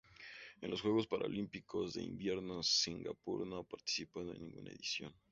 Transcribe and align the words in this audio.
En 0.61 0.71
los 0.71 0.81
Juegos 0.81 1.05
Paralímpicos 1.05 1.93
de 1.93 2.01
Invierno 2.01 2.63
Singapur 2.63 3.45
no 3.45 3.57
ha 3.57 3.63
participado 3.63 4.33
en 4.33 4.41
ninguna 4.41 4.71
edición. 4.71 5.13